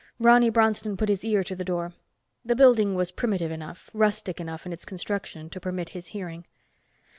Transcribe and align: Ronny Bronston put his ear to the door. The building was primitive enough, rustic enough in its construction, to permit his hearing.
Ronny 0.19 0.49
Bronston 0.49 0.97
put 0.97 1.09
his 1.09 1.23
ear 1.23 1.43
to 1.43 1.55
the 1.55 1.63
door. 1.63 1.93
The 2.43 2.55
building 2.55 2.95
was 2.95 3.11
primitive 3.11 3.51
enough, 3.51 3.91
rustic 3.93 4.39
enough 4.41 4.65
in 4.65 4.73
its 4.73 4.83
construction, 4.83 5.47
to 5.51 5.59
permit 5.59 5.89
his 5.89 6.07
hearing. 6.07 6.47